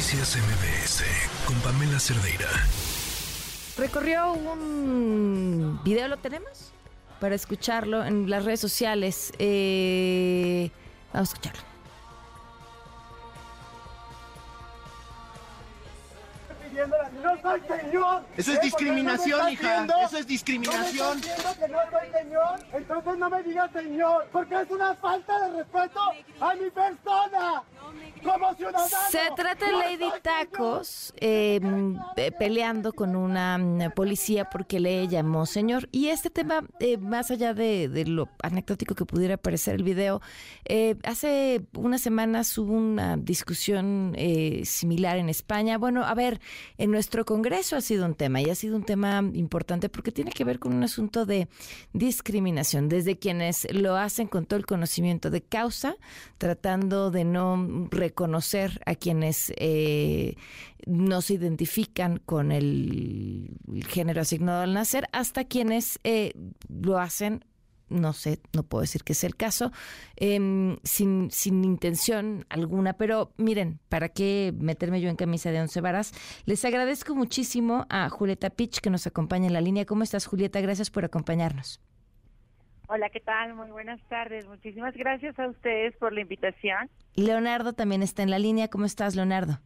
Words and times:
Noticias 0.00 0.34
MBS 0.34 1.04
con 1.44 1.54
Pamela 1.56 2.00
Cerdeira. 2.00 2.48
Recorrió 3.76 4.32
un 4.32 5.78
video, 5.84 6.08
¿lo 6.08 6.16
tenemos? 6.16 6.72
Para 7.20 7.34
escucharlo 7.34 8.02
en 8.06 8.30
las 8.30 8.46
redes 8.46 8.60
sociales. 8.60 9.30
Eh, 9.38 10.70
vamos 11.12 11.28
a 11.28 11.32
escucharlo. 11.34 11.70
No 17.22 17.42
soy 17.42 17.60
señor. 17.60 18.24
Eso 18.38 18.52
es 18.52 18.60
discriminación, 18.62 19.50
hija. 19.50 19.86
Eso 20.06 20.16
es 20.16 20.26
discriminación. 20.26 21.20
que 21.20 21.68
no 21.68 21.78
soy 21.90 22.10
señor. 22.22 22.60
Entonces 22.72 23.18
no 23.18 23.28
me 23.28 23.42
digas 23.42 23.70
señor, 23.72 24.28
porque 24.32 24.62
es 24.62 24.70
una 24.70 24.94
falta 24.94 25.38
de 25.40 25.58
respeto 25.58 26.00
a 26.40 26.54
mi 26.54 26.70
persona. 26.70 27.62
Se 29.10 29.18
trata 29.34 29.66
de 29.66 29.72
Lady 29.72 30.10
Tacos 30.22 31.12
eh, 31.16 31.60
peleando 32.38 32.92
con 32.92 33.16
una 33.16 33.58
mm, 33.58 33.92
policía 33.94 34.48
porque 34.50 34.78
le 34.78 35.08
llamó 35.08 35.46
señor. 35.46 35.88
Y 35.90 36.08
este 36.08 36.30
tema, 36.30 36.64
eh, 36.80 36.98
más 36.98 37.30
allá 37.30 37.54
de, 37.54 38.04
lo 38.06 38.28
anecdótico 38.42 38.94
que 38.94 39.04
pudiera 39.04 39.36
parecer 39.36 39.76
el 39.76 39.82
video, 39.82 40.20
eh, 40.64 40.96
hace 41.04 41.62
unas 41.74 42.02
semanas 42.02 42.56
hubo 42.58 42.72
una 42.72 43.16
discusión 43.16 44.14
similar 44.64 45.16
en 45.16 45.28
España. 45.28 45.78
Bueno, 45.78 46.04
a 46.04 46.14
ver, 46.14 46.40
en 46.78 46.90
nuestro 46.90 47.24
Congreso 47.24 47.76
ha 47.76 47.80
sido 47.80 48.04
un 48.06 48.14
tema 48.14 48.40
y 48.40 48.50
ha 48.50 48.54
sido 48.54 48.76
un 48.76 48.84
tema 48.84 49.22
importante 49.32 49.88
porque 49.88 50.12
tiene 50.12 50.30
que 50.30 50.44
ver 50.44 50.58
con 50.58 50.74
un 50.74 50.82
asunto 50.82 51.26
de 51.26 51.48
discriminación, 51.92 52.88
desde 52.88 53.18
quienes 53.18 53.66
lo 53.72 53.96
hacen 53.96 54.26
con 54.28 54.46
todo 54.46 54.58
el 54.58 54.66
conocimiento 54.66 55.30
de 55.30 55.42
causa, 55.42 55.96
tratando 56.38 57.10
de 57.10 57.24
no 57.24 57.79
reconocer 57.90 58.80
a 58.86 58.94
quienes 58.94 59.52
eh, 59.56 60.36
no 60.86 61.22
se 61.22 61.34
identifican 61.34 62.18
con 62.18 62.52
el, 62.52 63.56
género 63.88 64.20
asignado 64.20 64.62
al 64.62 64.74
nacer, 64.74 65.08
hasta 65.12 65.44
quienes 65.44 66.00
eh, 66.04 66.32
lo 66.68 66.98
hacen 66.98 67.44
no 67.90 68.12
sé, 68.12 68.40
no 68.52 68.62
puedo 68.62 68.82
decir 68.82 69.02
que 69.02 69.12
es 69.12 69.24
el 69.24 69.36
caso, 69.36 69.72
em, 70.16 70.78
sin, 70.84 71.30
sin 71.30 71.64
intención 71.64 72.46
alguna, 72.48 72.92
pero 72.92 73.32
miren, 73.36 73.80
¿para 73.88 74.08
qué 74.08 74.54
meterme 74.56 75.00
yo 75.00 75.10
en 75.10 75.16
camisa 75.16 75.50
de 75.50 75.60
once 75.60 75.80
varas? 75.80 76.12
Les 76.46 76.64
agradezco 76.64 77.14
muchísimo 77.14 77.86
a 77.90 78.08
Julieta 78.08 78.50
Pitch 78.50 78.78
que 78.78 78.90
nos 78.90 79.06
acompaña 79.06 79.48
en 79.48 79.52
la 79.54 79.60
línea. 79.60 79.86
¿Cómo 79.86 80.04
estás, 80.04 80.26
Julieta? 80.26 80.60
Gracias 80.60 80.88
por 80.88 81.04
acompañarnos. 81.04 81.80
Hola, 82.92 83.08
¿qué 83.08 83.20
tal? 83.20 83.54
Muy 83.54 83.70
buenas 83.70 84.00
tardes. 84.08 84.48
Muchísimas 84.48 84.96
gracias 84.96 85.38
a 85.38 85.46
ustedes 85.46 85.96
por 85.98 86.12
la 86.12 86.22
invitación. 86.22 86.90
Leonardo 87.14 87.72
también 87.72 88.02
está 88.02 88.24
en 88.24 88.30
la 88.30 88.40
línea. 88.40 88.66
¿Cómo 88.66 88.84
estás, 88.84 89.14
Leonardo? 89.14 89.60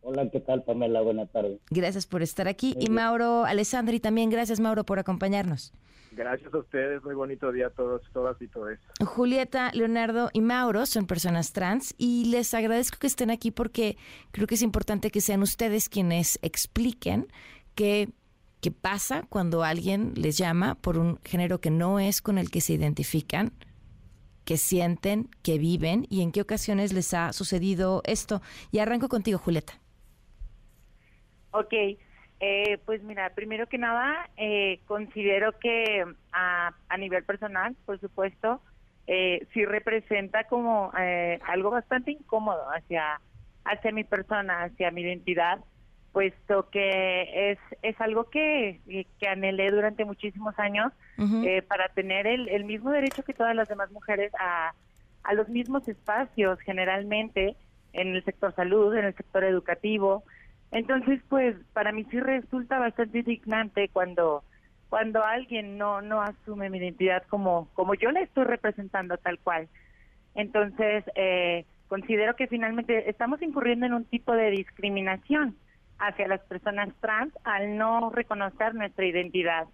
Hola, 0.00 0.30
¿qué 0.30 0.40
tal, 0.40 0.62
Pamela? 0.62 1.02
Buenas 1.02 1.30
tardes. 1.30 1.60
Gracias 1.68 2.06
por 2.06 2.22
estar 2.22 2.48
aquí. 2.48 2.74
y 2.80 2.88
Mauro 2.88 3.44
Alessandri 3.44 4.00
también. 4.00 4.30
Gracias, 4.30 4.60
Mauro, 4.60 4.84
por 4.84 4.98
acompañarnos. 4.98 5.74
Gracias 6.12 6.54
a 6.54 6.56
ustedes, 6.56 7.04
muy 7.04 7.14
bonito 7.14 7.52
día 7.52 7.66
a 7.66 7.70
todos, 7.70 8.00
todas 8.14 8.40
y 8.40 8.48
todos. 8.48 8.78
Julieta, 9.04 9.70
Leonardo 9.74 10.30
y 10.32 10.40
Mauro 10.40 10.86
son 10.86 11.06
personas 11.06 11.52
trans 11.52 11.94
y 11.98 12.30
les 12.30 12.54
agradezco 12.54 12.96
que 12.98 13.08
estén 13.08 13.30
aquí 13.30 13.50
porque 13.50 13.98
creo 14.30 14.46
que 14.46 14.54
es 14.54 14.62
importante 14.62 15.10
que 15.10 15.20
sean 15.20 15.42
ustedes 15.42 15.90
quienes 15.90 16.38
expliquen 16.40 17.28
qué, 17.74 18.08
qué 18.60 18.70
pasa 18.70 19.24
cuando 19.28 19.62
alguien 19.62 20.12
les 20.16 20.36
llama 20.38 20.74
por 20.76 20.98
un 20.98 21.18
género 21.24 21.60
que 21.60 21.70
no 21.70 22.00
es 22.00 22.22
con 22.22 22.38
el 22.38 22.50
que 22.50 22.60
se 22.60 22.74
identifican, 22.74 23.52
que 24.44 24.56
sienten, 24.56 25.28
que 25.42 25.58
viven 25.58 26.06
y 26.08 26.22
en 26.22 26.32
qué 26.32 26.40
ocasiones 26.40 26.92
les 26.92 27.12
ha 27.14 27.32
sucedido 27.32 28.02
esto. 28.04 28.40
Y 28.72 28.78
arranco 28.78 29.08
contigo, 29.08 29.38
Julieta. 29.38 29.74
Ok. 31.50 31.72
Eh, 32.40 32.78
pues 32.86 33.02
mira, 33.02 33.30
primero 33.34 33.66
que 33.66 33.78
nada, 33.78 34.30
eh, 34.36 34.80
considero 34.86 35.58
que 35.58 36.04
a, 36.32 36.72
a, 36.88 36.96
nivel 36.96 37.24
personal, 37.24 37.74
por 37.84 37.98
supuesto, 37.98 38.62
eh, 39.08 39.46
sí 39.52 39.64
representa 39.64 40.44
como 40.44 40.92
eh, 40.98 41.40
algo 41.48 41.70
bastante 41.70 42.12
incómodo 42.12 42.62
hacia, 42.70 43.20
hacia 43.64 43.90
mi 43.90 44.04
persona, 44.04 44.64
hacia 44.64 44.90
mi 44.92 45.00
identidad, 45.00 45.58
puesto 46.12 46.68
que 46.70 47.52
es, 47.52 47.58
es 47.82 48.00
algo 48.00 48.30
que, 48.30 48.80
que 49.18 49.28
anhelé 49.28 49.70
durante 49.70 50.04
muchísimos 50.04 50.58
años 50.58 50.92
para 51.68 51.88
tener 51.88 52.26
el, 52.26 52.48
el 52.48 52.64
mismo 52.64 52.90
derecho 52.90 53.24
que 53.24 53.34
todas 53.34 53.54
las 53.54 53.68
demás 53.68 53.90
mujeres 53.90 54.32
a, 54.38 54.72
a 55.24 55.34
los 55.34 55.48
mismos 55.48 55.86
espacios, 55.88 56.58
generalmente 56.60 57.56
en 57.92 58.14
el 58.14 58.24
sector 58.24 58.54
salud, 58.54 58.94
en 58.94 59.06
el 59.06 59.14
sector 59.14 59.44
educativo, 59.44 60.24
entonces, 60.70 61.20
pues 61.28 61.56
para 61.72 61.92
mí 61.92 62.04
sí 62.10 62.20
resulta 62.20 62.78
bastante 62.78 63.18
indignante 63.20 63.88
cuando 63.88 64.44
cuando 64.88 65.22
alguien 65.22 65.76
no 65.76 66.00
no 66.00 66.22
asume 66.22 66.70
mi 66.70 66.78
identidad 66.78 67.22
como 67.28 67.68
como 67.74 67.94
yo 67.94 68.10
la 68.10 68.20
estoy 68.20 68.44
representando 68.44 69.16
tal 69.18 69.38
cual. 69.38 69.68
Entonces, 70.34 71.04
eh, 71.14 71.64
considero 71.88 72.36
que 72.36 72.46
finalmente 72.46 73.08
estamos 73.08 73.40
incurriendo 73.42 73.86
en 73.86 73.94
un 73.94 74.04
tipo 74.04 74.32
de 74.32 74.50
discriminación 74.50 75.56
hacia 75.98 76.28
las 76.28 76.40
personas 76.42 76.88
trans 77.00 77.32
al 77.44 77.76
no 77.76 78.10
reconocer 78.10 78.74
nuestra 78.74 79.06
identidad. 79.06 79.66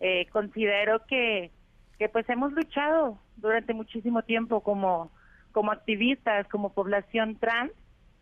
Eh, 0.00 0.26
considero 0.32 1.04
que 1.06 1.50
que 1.98 2.08
pues 2.08 2.28
hemos 2.28 2.52
luchado 2.52 3.18
durante 3.36 3.72
muchísimo 3.72 4.22
tiempo 4.22 4.62
como 4.62 5.10
como 5.52 5.70
activistas, 5.70 6.48
como 6.48 6.72
población 6.72 7.36
trans 7.36 7.70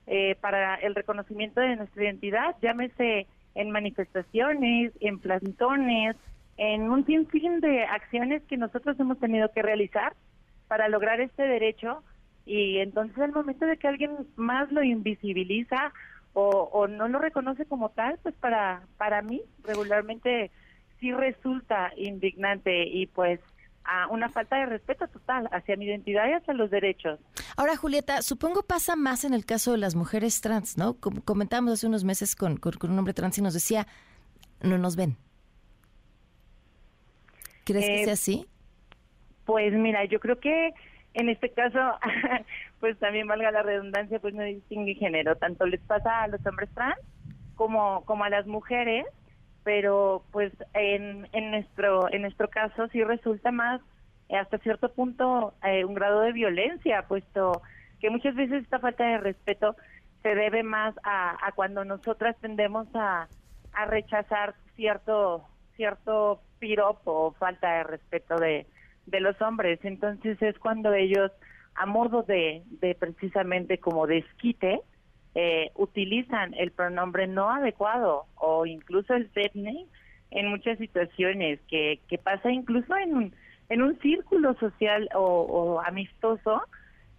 eh, 0.06 0.36
para 0.40 0.74
el 0.74 0.94
reconocimiento 0.94 1.60
de 1.60 1.76
nuestra 1.76 2.04
identidad, 2.04 2.56
llámese 2.60 3.26
en 3.54 3.70
manifestaciones, 3.70 4.92
en 5.00 5.18
plantones, 5.18 6.16
en 6.58 6.90
un 6.90 7.06
sinfín 7.06 7.60
de 7.60 7.84
acciones 7.84 8.42
que 8.44 8.58
nosotros 8.58 9.00
hemos 9.00 9.18
tenido 9.18 9.50
que 9.52 9.62
realizar 9.62 10.14
para 10.68 10.88
lograr 10.88 11.20
este 11.20 11.42
derecho 11.42 12.02
y 12.44 12.78
entonces 12.78 13.16
al 13.18 13.32
momento 13.32 13.64
de 13.64 13.78
que 13.78 13.88
alguien 13.88 14.26
más 14.36 14.70
lo 14.70 14.82
invisibiliza 14.82 15.92
o, 16.34 16.70
o 16.72 16.88
no 16.88 17.08
lo 17.08 17.18
reconoce 17.18 17.66
como 17.66 17.90
tal, 17.90 18.18
pues 18.22 18.34
para, 18.36 18.82
para 18.96 19.22
mí 19.22 19.42
regularmente 19.64 20.50
sí 21.00 21.12
resulta 21.12 21.92
indignante 21.96 22.86
y 22.86 23.06
pues 23.06 23.40
a 23.84 24.06
una 24.08 24.28
falta 24.28 24.56
de 24.56 24.66
respeto 24.66 25.08
total 25.08 25.48
hacia 25.52 25.76
mi 25.76 25.86
identidad 25.86 26.28
y 26.28 26.32
hacia 26.32 26.54
los 26.54 26.70
derechos. 26.70 27.18
Ahora, 27.56 27.76
Julieta, 27.76 28.22
supongo 28.22 28.62
pasa 28.62 28.96
más 28.96 29.24
en 29.24 29.34
el 29.34 29.44
caso 29.44 29.72
de 29.72 29.78
las 29.78 29.94
mujeres 29.94 30.40
trans, 30.40 30.78
¿no? 30.78 30.94
Como 30.94 31.22
comentábamos 31.22 31.72
hace 31.72 31.86
unos 31.86 32.04
meses 32.04 32.36
con, 32.36 32.60
un 32.62 32.98
hombre 32.98 33.14
trans 33.14 33.38
y 33.38 33.42
nos 33.42 33.54
decía, 33.54 33.86
no 34.60 34.78
nos 34.78 34.96
ven. 34.96 35.16
¿Crees 37.64 37.86
que 37.86 38.02
eh, 38.02 38.04
sea 38.04 38.14
así? 38.14 38.46
Pues 39.44 39.72
mira, 39.72 40.04
yo 40.04 40.20
creo 40.20 40.38
que 40.38 40.72
en 41.14 41.28
este 41.28 41.50
caso, 41.50 41.78
pues 42.80 42.98
también 42.98 43.26
valga 43.26 43.50
la 43.50 43.62
redundancia, 43.62 44.18
pues 44.18 44.34
no 44.34 44.42
distingue 44.42 44.94
género. 44.94 45.36
Tanto 45.36 45.66
les 45.66 45.80
pasa 45.80 46.22
a 46.22 46.28
los 46.28 46.44
hombres 46.46 46.70
trans 46.74 46.98
como, 47.54 48.04
a 48.24 48.30
las 48.30 48.46
mujeres 48.46 49.06
pero 49.64 50.24
pues 50.32 50.52
en, 50.74 51.28
en 51.32 51.52
nuestro 51.52 52.12
en 52.12 52.22
nuestro 52.22 52.48
caso 52.48 52.88
sí 52.88 53.04
resulta 53.04 53.52
más 53.52 53.80
eh, 54.28 54.36
hasta 54.36 54.58
cierto 54.58 54.92
punto 54.92 55.54
eh, 55.62 55.84
un 55.84 55.94
grado 55.94 56.22
de 56.22 56.32
violencia 56.32 57.04
puesto 57.06 57.62
que 58.00 58.10
muchas 58.10 58.34
veces 58.34 58.64
esta 58.64 58.80
falta 58.80 59.04
de 59.04 59.18
respeto 59.18 59.76
se 60.24 60.34
debe 60.34 60.64
más 60.64 60.96
a, 61.04 61.46
a 61.46 61.52
cuando 61.52 61.84
nosotras 61.84 62.34
tendemos 62.40 62.88
a, 62.94 63.28
a 63.72 63.84
rechazar 63.84 64.56
cierto 64.74 65.44
cierto 65.76 66.40
piropo 66.58 67.12
o 67.12 67.32
falta 67.32 67.72
de 67.74 67.84
respeto 67.84 68.36
de, 68.38 68.66
de 69.06 69.20
los 69.20 69.40
hombres. 69.42 69.80
Entonces 69.82 70.40
es 70.42 70.58
cuando 70.58 70.92
ellos 70.94 71.30
a 71.74 71.86
modo 71.86 72.22
de, 72.22 72.62
de 72.80 72.94
precisamente 72.94 73.78
como 73.78 74.06
desquite 74.06 74.80
eh, 75.34 75.70
utilizan 75.76 76.52
el 76.54 76.72
pronombre 76.72 77.26
no 77.26 77.50
adecuado 77.50 78.26
o 78.34 78.66
incluso 78.66 79.14
el 79.14 79.30
dead 79.32 79.52
en 80.30 80.48
muchas 80.48 80.76
situaciones 80.78 81.58
que, 81.68 82.00
que 82.08 82.18
pasa 82.18 82.50
incluso 82.50 82.94
en 82.96 83.16
un, 83.16 83.34
en 83.70 83.82
un 83.82 83.98
círculo 84.00 84.54
social 84.54 85.08
o, 85.14 85.80
amistoso 85.86 86.62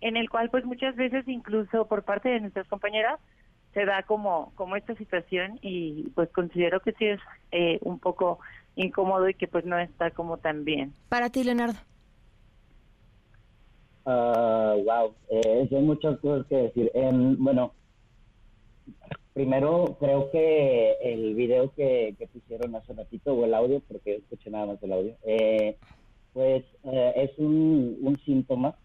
en 0.02 0.18
el 0.18 0.30
cual 0.30 0.52
pues 0.52 0.64
muchas 0.66 0.96
veces 0.96 1.28
incluso 1.28 1.88
por 1.88 2.04
parte 2.04 2.30
de 2.30 2.40
nuestras 2.40 2.68
compañeras 2.68 3.20
se 3.74 3.86
da 3.86 4.04
como 4.04 4.54
como 4.54 4.76
esta 4.76 4.94
situación 4.96 5.58
y 5.64 6.10
pues 6.14 6.30
considero 6.30 6.82
que 6.82 6.92
sí 6.94 7.06
es 7.06 7.20
eh, 7.52 7.80
un 7.82 7.98
poco 7.98 8.40
incómodo 8.76 9.30
y 9.30 9.34
que 9.34 9.48
pues 9.48 9.66
no 9.66 9.78
está 9.78 10.12
como 10.12 10.38
tan 10.38 10.64
bien. 10.66 10.94
Para 11.10 11.30
ti, 11.30 11.44
Leonardo. 11.44 11.80
Uh, 14.06 14.84
wow, 14.84 15.14
eh, 15.30 15.68
hay 15.72 15.82
muchas 15.82 16.20
cosas 16.20 16.46
que 16.48 16.56
decir. 16.56 16.92
bueno, 17.38 17.74
Primero, 19.34 19.98
creo 20.00 20.30
que 20.30 20.92
el 21.02 21.34
video 21.34 21.74
que, 21.74 22.16
pusieron 22.32 22.76
hace 22.76 22.94
ratito, 22.94 23.34
o 23.34 23.46
el 23.46 23.56
audio, 23.56 23.82
porque 23.88 24.18
escuché 24.18 24.52
nada 24.52 24.68
más 24.68 24.84
el 24.84 24.94
audio, 24.94 25.16
eh, 25.24 25.76
pues 26.34 26.64
eh, 26.84 27.14
es 27.16 27.32
un, 27.40 28.20
síntoma 28.26 28.76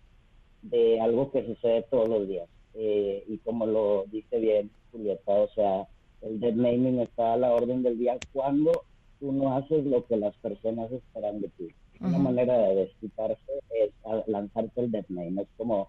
de 0.62 1.00
algo 1.00 1.30
que 1.32 1.44
sucede 1.44 1.82
todos 1.90 2.08
los 2.08 2.26
días. 2.26 2.48
eh, 2.74 3.24
y 3.28 3.38
como 3.38 3.66
lo 3.66 4.04
dice 4.10 4.38
bien 4.38 4.70
Julieta, 4.90 5.32
o 5.32 5.48
sea, 5.48 5.86
el 6.22 6.40
dead 6.40 6.54
naming 6.54 7.00
está 7.00 7.34
a 7.34 7.36
la 7.36 7.52
orden 7.52 7.82
del 7.82 7.98
día 7.98 8.16
cuando 8.32 8.84
tú 9.20 9.32
no 9.32 9.56
haces 9.56 9.84
lo 9.84 10.06
que 10.06 10.16
las 10.16 10.36
personas 10.36 10.90
esperan 10.92 11.40
de 11.40 11.48
ti. 11.50 11.68
Una 12.00 12.18
manera 12.18 12.56
de 12.58 12.74
desquitarse 12.76 13.52
es 13.70 13.90
lanzarte 14.26 14.80
el 14.80 14.92
dead 14.92 15.04
name, 15.08 15.42
es 15.42 15.48
como 15.56 15.88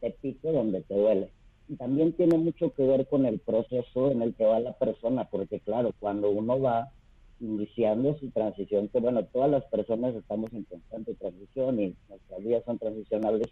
te 0.00 0.10
pico 0.10 0.50
donde 0.50 0.82
te 0.82 0.94
duele. 0.94 1.30
Y 1.68 1.76
también 1.76 2.12
tiene 2.12 2.36
mucho 2.36 2.72
que 2.74 2.84
ver 2.84 3.06
con 3.06 3.24
el 3.24 3.38
proceso 3.38 4.10
en 4.10 4.20
el 4.20 4.34
que 4.34 4.44
va 4.44 4.60
la 4.60 4.72
persona, 4.72 5.24
porque 5.30 5.60
claro, 5.60 5.92
cuando 5.98 6.30
uno 6.30 6.60
va 6.60 6.90
iniciando 7.40 8.18
su 8.18 8.30
transición, 8.30 8.88
que 8.88 9.00
bueno, 9.00 9.24
todas 9.26 9.50
las 9.50 9.64
personas 9.66 10.14
estamos 10.14 10.52
en 10.52 10.64
constante 10.64 11.14
transición 11.14 11.80
y 11.80 11.94
nuestras 12.08 12.44
vidas 12.44 12.64
son 12.64 12.78
transicionables, 12.78 13.48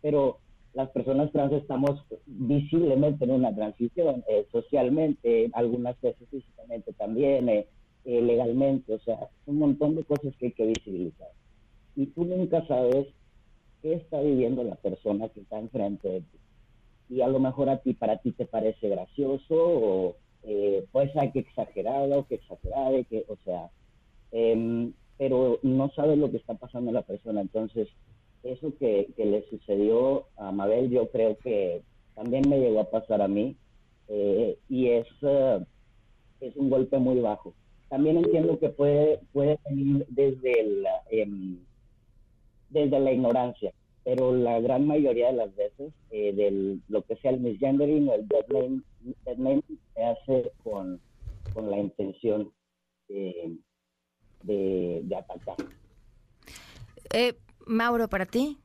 pero 0.00 0.38
las 0.74 0.88
personas 0.90 1.30
trans 1.32 1.52
estamos 1.52 2.02
visiblemente 2.26 3.24
en 3.24 3.32
una 3.32 3.54
transición, 3.54 4.24
eh, 4.28 4.46
socialmente, 4.50 5.50
algunas 5.52 6.00
veces 6.00 6.26
físicamente 6.30 6.92
también, 6.94 7.48
eh, 7.48 7.66
eh, 8.04 8.20
legalmente, 8.20 8.94
o 8.94 8.98
sea, 8.98 9.28
un 9.46 9.58
montón 9.58 9.94
de 9.94 10.04
cosas 10.04 10.34
que 10.36 10.46
hay 10.46 10.52
que 10.52 10.66
visibilizar. 10.66 11.28
Y 11.94 12.06
tú 12.06 12.24
nunca 12.24 12.66
sabes 12.66 13.06
qué 13.82 13.94
está 13.94 14.20
viviendo 14.20 14.64
la 14.64 14.76
persona 14.76 15.28
que 15.28 15.40
está 15.40 15.58
enfrente 15.58 16.08
de 16.08 16.20
ti. 16.20 16.38
Y 17.10 17.20
a 17.20 17.28
lo 17.28 17.40
mejor 17.40 17.68
a 17.68 17.78
ti, 17.78 17.92
para 17.92 18.18
ti 18.18 18.32
te 18.32 18.46
parece 18.46 18.88
gracioso 18.88 19.54
o 19.54 20.16
eh, 20.44 20.86
puede 20.90 21.12
ser 21.12 21.32
que 21.32 21.40
exagerado, 21.40 22.26
que 22.26 22.36
exagerado, 22.36 23.04
que, 23.08 23.24
o 23.28 23.36
sea, 23.44 23.70
em, 24.32 24.92
pero 25.18 25.58
no 25.62 25.90
sabes 25.90 26.18
lo 26.18 26.30
que 26.30 26.38
está 26.38 26.54
pasando 26.54 26.90
a 26.90 26.94
la 26.94 27.02
persona. 27.02 27.40
Entonces, 27.40 27.88
eso 28.42 28.74
que, 28.78 29.12
le 29.16 29.48
sucedió 29.50 30.26
a 30.36 30.50
Mabel, 30.50 30.90
yo 30.90 31.08
creo 31.10 31.36
que 31.38 31.82
también 32.14 32.48
me 32.48 32.58
llegó 32.58 32.80
a 32.80 32.90
pasar 32.90 33.22
a 33.22 33.28
mí 33.28 33.56
eh, 34.08 34.58
y 34.68 34.88
es, 34.88 35.06
eh, 35.22 35.64
es 36.40 36.56
un 36.56 36.70
golpe 36.70 36.98
muy 36.98 37.20
bajo. 37.20 37.54
También 37.92 38.16
entiendo 38.16 38.58
que 38.58 38.70
puede, 38.70 39.20
puede 39.34 39.58
venir 39.68 40.06
desde, 40.08 40.60
el, 40.60 40.86
em, 41.10 41.58
desde 42.70 42.98
la 42.98 43.12
ignorancia, 43.12 43.70
pero 44.02 44.34
la 44.34 44.58
gran 44.60 44.86
mayoría 44.86 45.26
de 45.26 45.34
las 45.34 45.54
veces, 45.54 45.92
eh, 46.10 46.32
de 46.32 46.78
lo 46.88 47.02
que 47.02 47.16
sea 47.16 47.32
el 47.32 47.40
misgendering 47.40 48.08
o 48.08 48.14
el 48.14 48.26
dead 48.28 49.36
name, 49.36 49.62
se 49.94 50.02
hace 50.02 50.52
con, 50.64 51.02
con 51.52 51.70
la 51.70 51.80
intención 51.80 52.50
de, 53.10 53.58
de, 54.42 55.14
atacar. 55.14 55.56
Eh, 57.12 57.34
Mauro, 57.66 58.08
¿para 58.08 58.24
ti? 58.24 58.56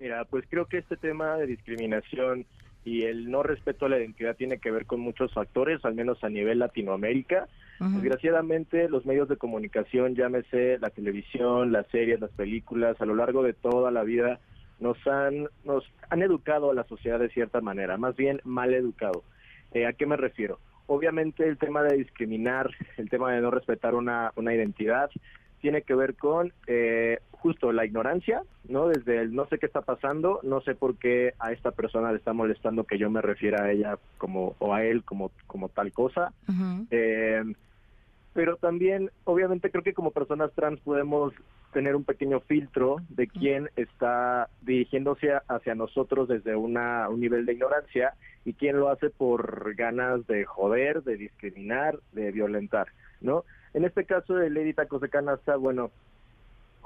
Mira, 0.00 0.24
pues 0.24 0.44
creo 0.50 0.66
que 0.66 0.78
este 0.78 0.96
tema 0.96 1.36
de 1.36 1.46
discriminación 1.46 2.46
y 2.86 3.02
el 3.02 3.28
no 3.32 3.42
respeto 3.42 3.86
a 3.86 3.88
la 3.88 3.98
identidad 3.98 4.36
tiene 4.36 4.58
que 4.58 4.70
ver 4.70 4.86
con 4.86 5.00
muchos 5.00 5.34
factores, 5.34 5.84
al 5.84 5.96
menos 5.96 6.22
a 6.22 6.28
nivel 6.28 6.60
Latinoamérica. 6.60 7.48
Desgraciadamente, 7.80 8.88
los 8.88 9.04
medios 9.04 9.28
de 9.28 9.36
comunicación, 9.36 10.14
llámese 10.14 10.78
la 10.78 10.90
televisión, 10.90 11.72
las 11.72 11.88
series, 11.88 12.20
las 12.20 12.30
películas, 12.30 12.98
a 13.00 13.04
lo 13.04 13.16
largo 13.16 13.42
de 13.42 13.54
toda 13.54 13.90
la 13.90 14.04
vida 14.04 14.38
nos 14.78 15.04
han 15.06 15.48
nos 15.64 15.84
han 16.10 16.22
educado 16.22 16.70
a 16.70 16.74
la 16.74 16.84
sociedad 16.84 17.18
de 17.18 17.28
cierta 17.30 17.60
manera, 17.60 17.96
más 17.96 18.14
bien 18.14 18.40
mal 18.44 18.72
educado. 18.72 19.24
Eh, 19.72 19.84
¿A 19.84 19.92
qué 19.92 20.06
me 20.06 20.16
refiero? 20.16 20.60
Obviamente 20.86 21.46
el 21.48 21.58
tema 21.58 21.82
de 21.82 21.96
discriminar, 21.96 22.70
el 22.98 23.10
tema 23.10 23.32
de 23.32 23.40
no 23.40 23.50
respetar 23.50 23.96
una, 23.96 24.32
una 24.36 24.54
identidad, 24.54 25.10
tiene 25.60 25.82
que 25.82 25.96
ver 25.96 26.14
con 26.14 26.52
eh, 26.68 27.18
justo 27.46 27.70
la 27.70 27.84
ignorancia, 27.84 28.42
¿no? 28.68 28.88
Desde 28.88 29.20
el 29.20 29.32
no 29.32 29.46
sé 29.46 29.58
qué 29.58 29.66
está 29.66 29.82
pasando, 29.82 30.40
no 30.42 30.60
sé 30.62 30.74
por 30.74 30.96
qué 30.96 31.32
a 31.38 31.52
esta 31.52 31.70
persona 31.70 32.10
le 32.10 32.18
está 32.18 32.32
molestando 32.32 32.82
que 32.82 32.98
yo 32.98 33.08
me 33.08 33.22
refiera 33.22 33.62
a 33.62 33.70
ella 33.70 33.98
como 34.18 34.56
o 34.58 34.74
a 34.74 34.82
él 34.82 35.04
como 35.04 35.30
como 35.46 35.68
tal 35.68 35.92
cosa. 35.92 36.32
eh, 36.90 37.44
pero 38.34 38.56
también, 38.56 39.10
obviamente, 39.24 39.70
creo 39.70 39.84
que 39.84 39.94
como 39.94 40.10
personas 40.10 40.50
trans 40.54 40.80
podemos 40.80 41.32
tener 41.72 41.94
un 41.94 42.02
pequeño 42.02 42.40
filtro 42.40 42.96
de 43.10 43.28
quién 43.28 43.70
está 43.76 44.48
dirigiéndose 44.62 45.32
hacia 45.46 45.76
nosotros 45.76 46.26
desde 46.26 46.56
una, 46.56 47.08
un 47.08 47.20
nivel 47.20 47.46
de 47.46 47.52
ignorancia 47.52 48.14
y 48.44 48.54
quién 48.54 48.80
lo 48.80 48.88
hace 48.88 49.08
por 49.10 49.72
ganas 49.76 50.26
de 50.26 50.44
joder, 50.44 51.04
de 51.04 51.16
discriminar, 51.16 52.00
de 52.12 52.32
violentar, 52.32 52.88
¿no? 53.20 53.44
En 53.72 53.84
este 53.84 54.04
caso 54.04 54.34
de 54.34 54.50
Lady 54.50 54.74
Tacos 54.74 55.00
de 55.00 55.10
Canasta, 55.10 55.54
bueno, 55.56 55.92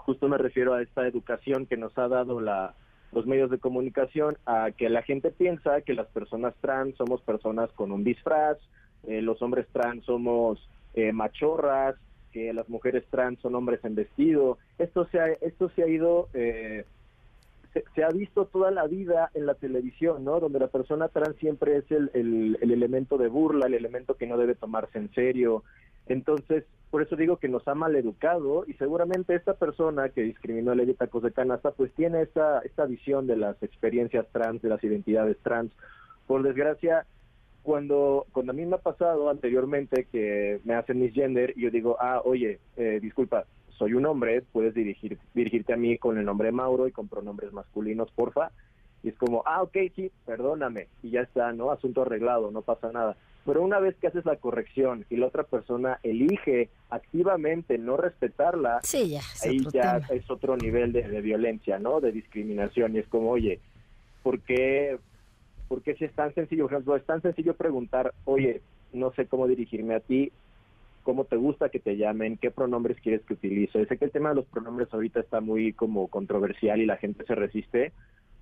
justo 0.05 0.29
me 0.29 0.39
refiero 0.39 0.75
a 0.75 0.83
esta 0.83 1.07
educación 1.07 1.67
que 1.67 1.77
nos 1.77 1.97
ha 1.99 2.09
dado 2.09 2.41
la, 2.41 2.75
los 3.13 3.27
medios 3.27 3.51
de 3.51 3.59
comunicación, 3.59 4.37
a 4.47 4.71
que 4.71 4.89
la 4.89 5.03
gente 5.03 5.31
piensa 5.31 5.81
que 5.83 5.95
las 5.95 6.07
personas 6.09 6.55
trans 6.61 6.97
somos 6.97 7.21
personas 7.23 7.71
con 7.73 7.93
un 7.93 8.05
disfraz, 8.05 8.59
eh, 9.07 9.23
los 9.23 9.41
hombres 9.43 9.67
trans 9.73 10.05
somos 10.05 10.69
eh, 10.95 11.13
machorras, 11.13 11.97
que 12.33 12.53
las 12.53 12.69
mujeres 12.69 13.05
trans 13.11 13.41
son 13.41 13.55
hombres 13.55 13.85
en 13.85 13.95
vestido. 13.95 14.59
Esto 14.79 15.07
se 15.11 15.19
ha, 15.19 15.27
esto 15.41 15.71
se 15.71 15.83
ha 15.83 15.89
ido, 15.89 16.29
eh, 16.35 16.85
se, 17.95 18.05
ha 18.05 18.09
visto 18.11 18.47
toda 18.47 18.71
la 18.71 18.87
vida 18.87 19.31
en 19.35 19.47
la 19.47 19.55
televisión, 19.55 20.25
¿no? 20.25 20.39
Donde 20.39 20.61
la 20.61 20.69
persona 20.69 21.09
trans 21.09 21.37
siempre 21.37 21.77
es 21.79 21.91
el, 21.91 22.11
el, 22.15 22.73
elemento 22.73 23.19
de 23.19 23.29
burla, 23.29 23.67
el 23.67 23.75
elemento 23.75 24.15
que 24.15 24.27
no 24.27 24.37
debe 24.37 24.55
tomarse 24.55 24.99
en 24.99 25.13
serio. 25.13 25.65
Entonces, 26.07 26.65
por 26.91 27.03
eso 27.03 27.15
digo 27.15 27.37
que 27.37 27.49
nos 27.49 27.67
ha 27.69 27.75
mal 27.75 27.95
educado 27.95 28.65
y 28.67 28.73
seguramente 28.75 29.35
esta 29.35 29.55
persona 29.55 30.09
que 30.09 30.23
discriminó 30.23 30.73
a 30.73 30.75
Ley 30.75 30.93
Tacos 30.95 31.23
de 31.23 31.33
Canasta, 31.33 31.71
pues 31.71 31.93
tiene 31.95 32.23
esta, 32.23 32.61
esta 32.61 32.85
visión 32.85 33.29
de 33.29 33.37
las 33.37 33.63
experiencias 33.63 34.27
trans, 34.33 34.61
de 34.61 34.69
las 34.69 34.83
identidades 34.83 35.39
trans. 35.39 35.71
Por 36.27 36.43
desgracia, 36.43 37.07
cuando, 37.63 38.27
cuando 38.33 38.53
a 38.53 38.55
mí 38.55 38.67
me 38.67 38.75
ha 38.75 38.81
pasado 38.81 39.31
anteriormente 39.31 40.07
que 40.11 40.61
me 40.65 40.75
hacen 40.75 41.01
mis 41.01 41.15
gender 41.15 41.53
y 41.57 41.63
yo 41.63 41.71
digo, 41.71 41.97
ah, 42.01 42.23
oye, 42.25 42.59
eh, 42.77 42.99
disculpa, 43.01 43.45
soy 43.69 43.95
un 43.95 44.05
hombre, 44.07 44.43
puedes 44.53 44.75
dirigir, 44.75 45.17
dirigirte 45.33 45.73
a 45.73 45.77
mí 45.77 45.97
con 45.97 46.19
el 46.19 46.25
nombre 46.25 46.51
Mauro 46.51 46.89
y 46.89 46.93
con 46.93 47.09
pronombres 47.09 47.53
masculinos, 47.53 48.11
porfa. 48.11 48.51
Y 49.03 49.09
es 49.11 49.17
como, 49.17 49.43
ah, 49.47 49.63
ok, 49.63 49.77
sí, 49.95 50.11
perdóname. 50.27 50.89
Y 51.03 51.11
ya 51.11 51.21
está, 51.23 51.53
¿no? 51.53 51.71
Asunto 51.71 52.03
arreglado, 52.03 52.51
no 52.51 52.63
pasa 52.63 52.93
nada. 52.93 53.17
Pero 53.45 53.63
una 53.63 53.79
vez 53.79 53.97
que 53.97 54.09
haces 54.09 54.25
la 54.25 54.37
corrección 54.37 55.07
y 55.09 55.17
la 55.17 55.27
otra 55.27 55.45
persona 55.45 55.99
elige 56.03 56.69
activamente 56.91 57.79
no 57.79 57.97
respetarla, 57.97 58.81
sí, 58.83 59.11
ya, 59.11 59.21
ahí 59.43 59.65
ya 59.73 60.01
es 60.11 60.31
otro 60.31 60.57
nivel 60.57 60.93
de, 60.93 61.09
de, 61.09 61.21
violencia, 61.21 61.79
¿no? 61.79 62.01
De 62.01 62.13
discriminación. 62.13 62.95
Y 62.95 62.99
es 62.99 63.09
como, 63.09 63.31
oye, 63.31 63.61
¿por 64.23 64.41
qué, 64.41 64.99
porque 65.69 65.95
si 65.95 66.05
es 66.05 66.13
tan 66.13 66.35
sencillo, 66.35 66.65
por 66.65 66.73
ejemplo, 66.73 66.97
es 66.97 67.05
tan 67.07 67.23
sencillo 67.23 67.55
preguntar, 67.55 68.13
oye, 68.25 68.61
no 68.93 69.13
sé 69.13 69.27
cómo 69.27 69.47
dirigirme 69.47 69.95
a 69.95 70.01
ti, 70.01 70.33
cómo 71.03 71.25
te 71.25 71.37
gusta 71.37 71.71
que 71.71 71.81
te 71.81 71.97
llamen, 71.97 72.37
qué 72.37 72.51
pronombres 72.51 73.01
quieres 73.01 73.23
que 73.23 73.35
utilice. 73.35 73.87
Sé 73.87 73.97
que 73.97 74.05
el 74.05 74.11
tema 74.11 74.31
de 74.31 74.37
los 74.37 74.47
pronombres 74.47 74.93
ahorita 74.93 75.21
está 75.21 75.41
muy 75.41 75.73
como 75.73 76.09
controversial 76.09 76.81
y 76.81 76.87
la 76.87 76.97
gente 76.97 77.25
se 77.25 77.35
resiste, 77.35 77.93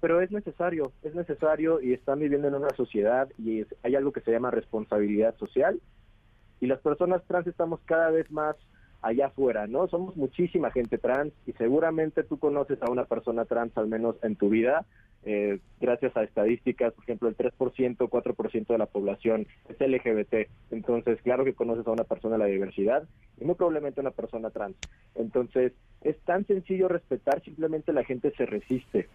pero 0.00 0.20
es 0.20 0.30
necesario, 0.30 0.92
es 1.02 1.14
necesario 1.14 1.80
y 1.80 1.92
están 1.92 2.20
viviendo 2.20 2.48
en 2.48 2.54
una 2.54 2.70
sociedad 2.70 3.28
y 3.38 3.64
hay 3.82 3.96
algo 3.96 4.12
que 4.12 4.20
se 4.20 4.30
llama 4.30 4.50
responsabilidad 4.50 5.36
social 5.36 5.80
y 6.60 6.66
las 6.66 6.80
personas 6.80 7.22
trans 7.26 7.46
estamos 7.46 7.80
cada 7.84 8.10
vez 8.10 8.30
más 8.30 8.56
allá 9.00 9.26
afuera, 9.26 9.66
¿no? 9.66 9.86
Somos 9.88 10.16
muchísima 10.16 10.70
gente 10.70 10.98
trans 10.98 11.32
y 11.46 11.52
seguramente 11.52 12.24
tú 12.24 12.38
conoces 12.38 12.82
a 12.82 12.90
una 12.90 13.04
persona 13.04 13.44
trans 13.44 13.76
al 13.76 13.86
menos 13.86 14.16
en 14.22 14.36
tu 14.36 14.48
vida 14.48 14.84
eh, 15.24 15.58
gracias 15.80 16.16
a 16.16 16.22
estadísticas, 16.22 16.94
por 16.94 17.04
ejemplo, 17.04 17.28
el 17.28 17.36
3%, 17.36 17.96
4% 17.96 18.66
de 18.66 18.78
la 18.78 18.86
población 18.86 19.46
es 19.68 19.78
LGBT. 19.78 20.48
Entonces, 20.70 21.20
claro 21.22 21.44
que 21.44 21.54
conoces 21.54 21.86
a 21.86 21.90
una 21.90 22.04
persona 22.04 22.36
de 22.36 22.44
la 22.44 22.46
diversidad 22.46 23.06
y 23.40 23.44
muy 23.44 23.54
probablemente 23.56 24.00
una 24.00 24.12
persona 24.12 24.50
trans. 24.50 24.76
Entonces, 25.16 25.72
es 26.02 26.18
tan 26.20 26.46
sencillo 26.46 26.88
respetar, 26.88 27.42
simplemente 27.42 27.92
la 27.92 28.04
gente 28.04 28.32
se 28.36 28.46
resiste. 28.46 29.08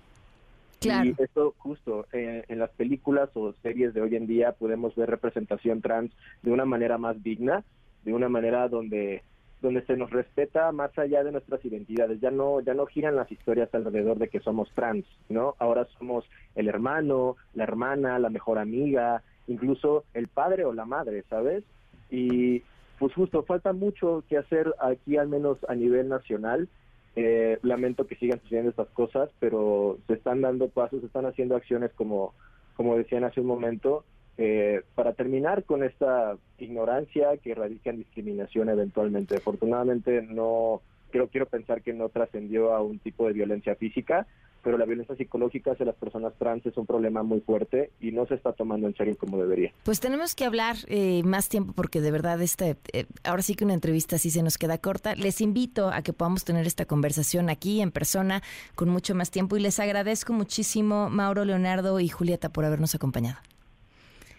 Y 0.85 1.15
eso 1.17 1.53
justo 1.57 2.05
eh, 2.11 2.43
en 2.47 2.59
las 2.59 2.71
películas 2.71 3.29
o 3.33 3.53
series 3.61 3.93
de 3.93 4.01
hoy 4.01 4.15
en 4.15 4.27
día 4.27 4.53
podemos 4.53 4.95
ver 4.95 5.09
representación 5.09 5.81
trans 5.81 6.11
de 6.41 6.51
una 6.51 6.65
manera 6.65 6.97
más 6.97 7.21
digna, 7.23 7.63
de 8.03 8.13
una 8.13 8.29
manera 8.29 8.67
donde 8.67 9.23
donde 9.63 9.85
se 9.85 9.95
nos 9.95 10.11
respeta 10.11 10.73
más 10.73 10.95
allá 10.99 11.23
de 11.23 11.31
nuestras 11.31 11.63
identidades. 11.63 12.19
Ya 12.19 12.31
no, 12.31 12.59
ya 12.59 12.73
no 12.73 12.85
giran 12.85 13.15
las 13.15 13.31
historias 13.31 13.73
alrededor 13.73 14.19
de 14.19 14.27
que 14.27 14.41
somos 14.41 14.69
trans, 14.75 15.05
¿no? 15.29 15.55
Ahora 15.57 15.87
somos 15.97 16.25
el 16.55 16.67
hermano, 16.67 17.37
la 17.53 17.63
hermana, 17.63 18.19
la 18.19 18.29
mejor 18.29 18.59
amiga, 18.59 19.23
incluso 19.47 20.03
el 20.13 20.27
padre 20.27 20.65
o 20.65 20.73
la 20.73 20.83
madre, 20.83 21.23
¿sabes? 21.29 21.63
Y 22.11 22.61
pues 22.99 23.13
justo 23.13 23.43
falta 23.43 23.71
mucho 23.71 24.23
que 24.27 24.37
hacer 24.37 24.75
aquí, 24.81 25.15
al 25.15 25.29
menos 25.29 25.57
a 25.69 25.75
nivel 25.75 26.09
nacional. 26.09 26.67
Eh, 27.15 27.59
lamento 27.61 28.07
que 28.07 28.15
sigan 28.15 28.41
sucediendo 28.41 28.71
estas 28.71 28.89
cosas, 28.89 29.29
pero 29.39 29.99
se 30.07 30.13
están 30.13 30.41
dando 30.41 30.69
pasos, 30.69 31.01
se 31.01 31.05
están 31.05 31.27
haciendo 31.27 31.55
acciones 31.55 31.91
como, 31.93 32.33
como 32.75 32.97
decían 32.97 33.23
hace 33.23 33.39
un 33.39 33.47
momento, 33.47 34.03
eh, 34.37 34.81
para 34.95 35.13
terminar 35.13 35.63
con 35.63 35.83
esta 35.83 36.37
ignorancia 36.57 37.37
que 37.37 37.53
radica 37.53 37.91
en 37.91 37.97
discriminación 37.97 38.69
eventualmente. 38.69 39.37
Afortunadamente 39.37 40.23
no 40.23 40.81
quiero 41.11 41.27
quiero 41.27 41.45
pensar 41.45 41.83
que 41.83 41.93
no 41.93 42.09
trascendió 42.09 42.73
a 42.73 42.81
un 42.81 42.97
tipo 42.97 43.27
de 43.27 43.33
violencia 43.33 43.75
física, 43.75 44.25
pero 44.63 44.77
la 44.77 44.85
violencia 44.85 45.15
psicológica 45.15 45.73
hacia 45.73 45.85
las 45.85 45.95
personas 45.95 46.33
trans 46.39 46.65
es 46.65 46.77
un 46.77 46.85
problema 46.85 47.21
muy 47.21 47.41
fuerte 47.41 47.91
y 47.99 48.11
no 48.11 48.25
se 48.25 48.35
está 48.35 48.53
tomando 48.53 48.87
en 48.87 48.95
serio 48.95 49.17
como 49.17 49.37
debería. 49.37 49.71
Pues 49.83 49.99
tenemos 49.99 50.35
que 50.35 50.45
hablar 50.45 50.77
eh, 50.87 51.21
más 51.23 51.49
tiempo 51.49 51.73
porque 51.73 52.01
de 52.01 52.11
verdad 52.11 52.41
este, 52.41 52.77
eh, 52.93 53.05
ahora 53.23 53.41
sí 53.41 53.55
que 53.55 53.65
una 53.65 53.73
entrevista 53.73 54.17
sí 54.17 54.31
se 54.31 54.41
nos 54.41 54.57
queda 54.57 54.77
corta. 54.77 55.15
Les 55.15 55.41
invito 55.41 55.89
a 55.89 56.01
que 56.01 56.13
podamos 56.13 56.45
tener 56.45 56.65
esta 56.65 56.85
conversación 56.85 57.49
aquí 57.49 57.81
en 57.81 57.91
persona 57.91 58.41
con 58.75 58.89
mucho 58.89 59.13
más 59.15 59.31
tiempo 59.31 59.57
y 59.57 59.59
les 59.59 59.79
agradezco 59.79 60.33
muchísimo 60.33 61.09
Mauro, 61.09 61.43
Leonardo 61.45 61.99
y 61.99 62.07
Julieta 62.07 62.49
por 62.49 62.65
habernos 62.65 62.95
acompañado. 62.95 63.37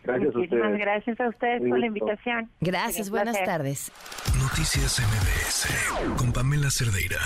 Gracias 0.04 0.34
Muchísimas 0.34 0.78
gracias 0.78 1.18
a 1.20 1.28
ustedes 1.28 1.62
por 1.66 1.78
la 1.78 1.86
invitación. 1.86 2.50
Gracias, 2.60 3.08
buenas 3.08 3.42
tardes. 3.44 3.90
Noticias 4.38 5.00
MBS 5.00 6.16
con 6.18 6.32
Pamela 6.32 6.70
Cerdeira. 6.70 7.20